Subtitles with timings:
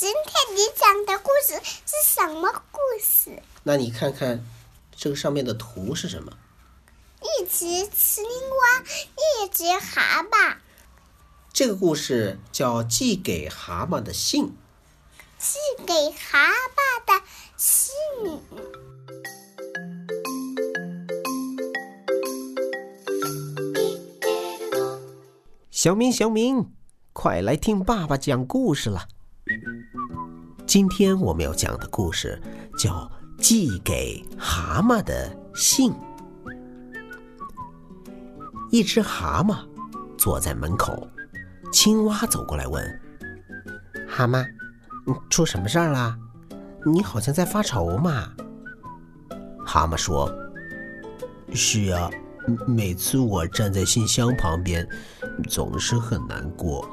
[0.00, 3.42] 今天你讲的故事是什么故事？
[3.64, 4.46] 那你看看，
[4.94, 6.32] 这个上面的图是什么？
[7.20, 8.84] 一只青蛙，
[9.42, 10.58] 一只蛤蟆。
[11.52, 14.44] 这个故事叫《寄给蛤蟆的信》。
[15.36, 17.24] 寄给蛤蟆的
[17.56, 17.92] 信。
[25.72, 26.72] 小明，小明，
[27.12, 29.08] 快来听爸爸讲故事了。
[30.66, 32.40] 今天我们要讲的故事
[32.78, 33.10] 叫
[33.42, 35.92] 《寄给蛤蟆的信》。
[38.70, 39.56] 一只蛤蟆
[40.16, 41.08] 坐在门口，
[41.72, 43.00] 青蛙走过来问
[44.06, 44.46] ：“蛤蟆，
[45.30, 46.18] 出什么事儿啦？
[46.84, 48.32] 你好像在发愁嘛。”
[49.64, 50.32] 蛤蟆说
[51.54, 52.10] ：“是呀。”
[52.66, 54.88] 每次我站在信箱旁边，
[55.50, 56.88] 总是很难过。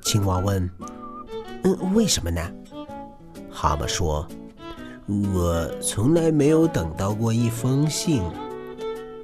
[0.00, 0.70] 青蛙问
[1.64, 2.40] ：“嗯，为什么呢？”
[3.50, 4.26] 蛤蟆说
[5.06, 8.22] ：“我从来没有等到过一封信。”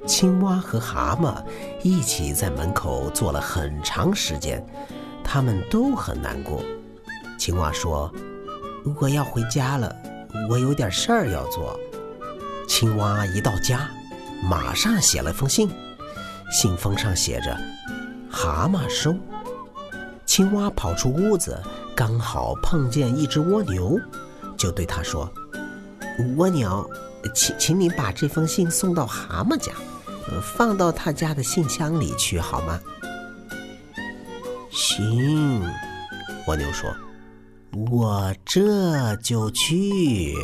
[0.07, 1.43] 青蛙和蛤蟆
[1.83, 4.65] 一起在门口坐了很长时间，
[5.23, 6.63] 他们都很难过。
[7.37, 8.11] 青蛙说
[8.99, 9.95] ：“我要回家了，
[10.49, 11.79] 我有点事儿要做。”
[12.67, 13.89] 青蛙一到家。
[14.41, 15.69] 马上写了封信，
[16.49, 17.57] 信封上写着
[18.31, 19.13] “蛤蟆收”。
[20.25, 21.61] 青蛙跑出屋子，
[21.99, 23.99] 刚好碰见一只蜗牛，
[24.55, 25.29] 就对他说
[26.37, 26.89] ：“蜗牛，
[27.35, 29.73] 请请你把这封信送到蛤蟆家，
[30.41, 32.79] 放到他家的信箱里去，好吗
[34.71, 35.61] ？”“行。”
[36.47, 36.89] 蜗牛说
[37.91, 40.37] ，“我这就去。”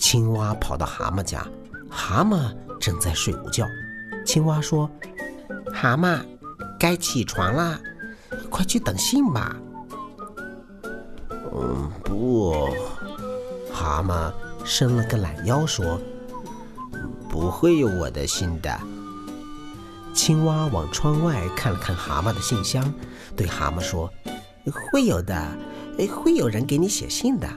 [0.00, 1.46] 青蛙跑到蛤蟆家，
[1.88, 2.52] 蛤蟆。
[2.80, 3.64] 正在睡午觉，
[4.26, 4.90] 青蛙说
[5.72, 6.20] ：“蛤蟆，
[6.80, 7.78] 该起床啦，
[8.50, 9.56] 快去等信吧。
[11.60, 12.68] ”“嗯，不。”
[13.72, 14.32] 蛤蟆
[14.64, 16.00] 伸了个懒腰说
[17.28, 18.78] ：“不会有我的信的。”
[20.14, 22.92] 青蛙往窗外看了看蛤蟆的信箱，
[23.36, 24.10] 对蛤蟆说
[24.90, 25.56] ：“会有的，
[26.08, 27.48] 会有人给你写信的。”“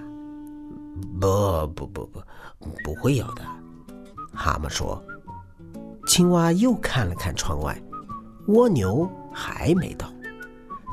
[1.20, 2.22] 不不不不，
[2.84, 3.42] 不会有的。”
[4.36, 5.02] 蛤蟆说。
[6.08, 7.80] 青蛙又看了看窗外，
[8.48, 10.12] 蜗牛还没到。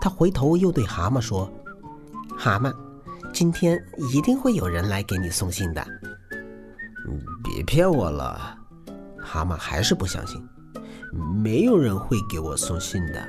[0.00, 1.50] 他回头又对蛤蟆说
[2.38, 2.72] ：“蛤蟆，
[3.32, 5.86] 今天一定会有人来给你送信的。
[7.44, 8.56] ”“别骗我了。”
[9.18, 10.42] 蛤蟆还是不相信。
[11.42, 13.28] “没有人会给我送信的。”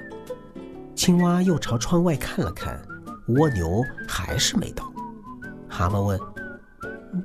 [0.96, 2.80] 青蛙又朝窗外看了看，
[3.28, 4.92] 蜗牛还是没到。
[5.70, 6.20] 蛤蟆问：“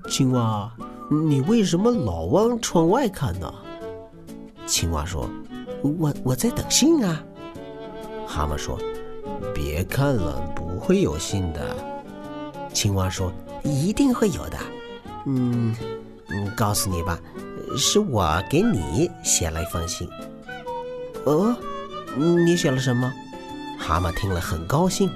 [0.08, 0.72] 青蛙，
[1.10, 3.52] 你为什么老往窗外看呢？”
[4.66, 5.28] 青蛙说
[5.82, 7.22] ：“我我在等信啊。”
[8.26, 8.78] 蛤蟆说
[9.54, 11.76] ：“别看了，不会有信的。”
[12.74, 13.32] 青蛙说
[13.64, 14.58] ：“一定会有的。”
[15.24, 15.74] 嗯，
[16.28, 17.18] 嗯告诉你吧，
[17.78, 20.06] 是我给你写了一封信。
[21.24, 21.56] 哦，
[22.16, 23.10] 你写了什么？
[23.78, 25.10] 蛤蟆听了很高兴。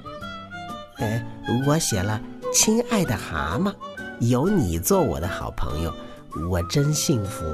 [0.96, 1.22] 哎，
[1.66, 2.20] 我写了
[2.54, 3.74] ：“亲爱的蛤蟆，
[4.20, 5.92] 有你做我的好朋友，
[6.48, 7.44] 我真幸福。”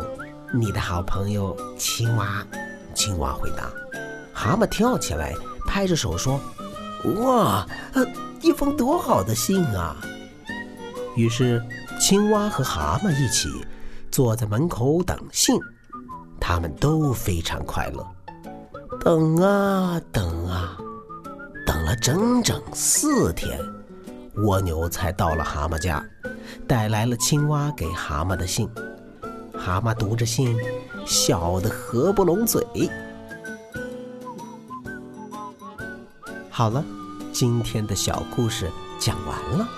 [0.57, 2.47] 你的好朋友青蛙，
[2.95, 3.69] 青蛙回答。
[4.33, 5.35] 蛤蟆跳起来，
[5.67, 6.41] 拍着手说
[7.21, 7.67] ：“哇，
[8.45, 9.97] 一封多好的信啊！”
[11.17, 11.65] 于是，
[11.99, 13.49] 青蛙和蛤蟆一起
[14.11, 15.59] 坐在门口等信，
[16.39, 18.07] 他们都非常快乐。
[19.01, 20.77] 等啊等啊，
[21.67, 23.59] 等了整整四天，
[24.35, 26.05] 蜗牛才到了蛤蟆家，
[26.67, 28.69] 带来了青蛙给蛤蟆的信。
[29.57, 30.55] 蛤蟆读着信，
[31.07, 32.63] 笑得合不拢嘴。
[36.51, 36.85] 好了，
[37.35, 39.69] 今天的小故事讲完了。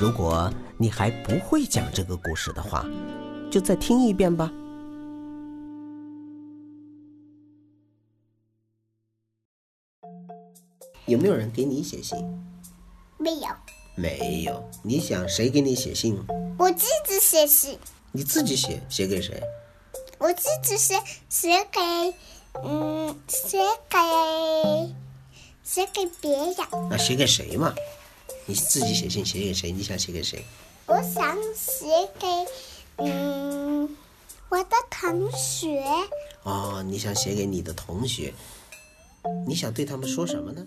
[0.00, 2.84] 如果你还不会讲这个故事的话，
[3.48, 4.50] 就再听一遍吧。
[11.06, 12.18] 有没有人给你写信？
[13.18, 13.46] 没有。
[13.94, 14.68] 没有。
[14.82, 16.18] 你想谁给你写信？
[16.58, 17.78] 我自己写信。
[18.10, 19.40] 你自己写，写给谁？
[20.18, 21.80] 我自己写，写给，
[22.64, 23.96] 嗯，写给，
[25.64, 26.56] 写给别人。
[26.88, 27.74] 那写给谁嘛？
[28.46, 29.70] 你自己写信，写给谁？
[29.70, 30.44] 你想写给谁？
[30.86, 31.86] 我想写
[32.18, 32.26] 给，
[32.96, 33.96] 嗯，
[34.48, 35.84] 我的同学。
[36.42, 38.32] 哦，你想写给你的同学？
[39.46, 40.66] 你想对他们说什么呢？